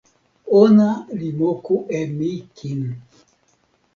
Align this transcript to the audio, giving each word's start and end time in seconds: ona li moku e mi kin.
ona 0.59 0.89
li 1.19 1.29
moku 1.39 1.75
e 1.97 1.99
mi 2.17 2.29
kin. 2.57 2.81